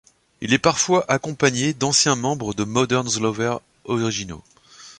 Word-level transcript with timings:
Il 0.41 0.51
est 0.51 0.57
parfois 0.57 1.05
accompagné 1.11 1.75
d'anciens 1.75 2.15
membres 2.15 2.55
des 2.55 2.65
Modern 2.65 3.07
Lovers 3.19 3.59
originaux. 3.85 4.41